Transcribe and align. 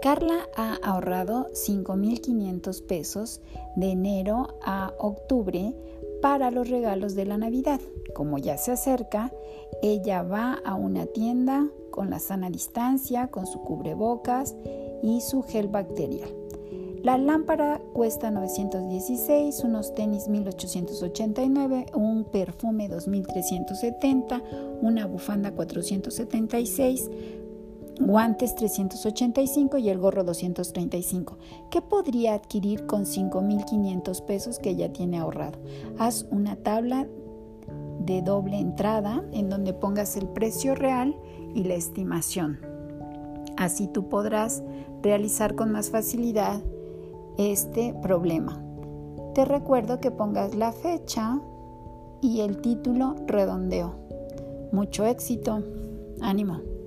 Carla 0.00 0.48
ha 0.54 0.74
ahorrado 0.82 1.48
5.500 1.52 2.86
pesos 2.86 3.40
de 3.74 3.90
enero 3.90 4.58
a 4.62 4.92
octubre 4.98 5.74
para 6.22 6.50
los 6.50 6.68
regalos 6.68 7.14
de 7.16 7.24
la 7.24 7.36
Navidad. 7.36 7.80
Como 8.14 8.38
ya 8.38 8.58
se 8.58 8.72
acerca, 8.72 9.32
ella 9.82 10.22
va 10.22 10.54
a 10.64 10.74
una 10.74 11.06
tienda 11.06 11.68
con 11.90 12.10
la 12.10 12.20
sana 12.20 12.48
distancia, 12.48 13.28
con 13.28 13.46
su 13.46 13.60
cubrebocas 13.60 14.54
y 15.02 15.20
su 15.20 15.42
gel 15.42 15.66
bacterial. 15.66 16.28
La 17.02 17.16
lámpara 17.16 17.80
cuesta 17.92 18.30
916, 18.30 19.62
unos 19.64 19.94
tenis 19.94 20.28
1889, 20.28 21.86
un 21.94 22.24
perfume 22.24 22.88
2370, 22.88 24.42
una 24.80 25.06
bufanda 25.06 25.52
476, 25.52 27.10
guantes 28.00 28.54
385 28.54 29.78
y 29.78 29.88
el 29.88 29.98
gorro 29.98 30.24
235. 30.24 31.38
¿Qué 31.70 31.82
podría 31.82 32.34
adquirir 32.34 32.86
con 32.86 33.04
5.500 33.04 34.24
pesos 34.24 34.58
que 34.58 34.76
ya 34.76 34.92
tiene 34.92 35.18
ahorrado? 35.18 35.58
Haz 35.98 36.26
una 36.30 36.56
tabla 36.56 37.06
de 38.00 38.22
doble 38.22 38.58
entrada 38.58 39.24
en 39.32 39.48
donde 39.50 39.72
pongas 39.72 40.16
el 40.16 40.28
precio 40.28 40.74
real 40.74 41.16
y 41.54 41.64
la 41.64 41.74
estimación. 41.74 42.58
Así 43.56 43.88
tú 43.88 44.08
podrás 44.08 44.62
realizar 45.02 45.54
con 45.54 45.72
más 45.72 45.90
facilidad 45.90 46.62
este 47.36 47.94
problema. 48.02 48.62
Te 49.34 49.44
recuerdo 49.44 50.00
que 50.00 50.10
pongas 50.10 50.54
la 50.54 50.72
fecha 50.72 51.40
y 52.20 52.40
el 52.40 52.60
título 52.60 53.14
redondeo. 53.26 53.94
Mucho 54.72 55.04
éxito. 55.06 55.62
Ánimo. 56.20 56.77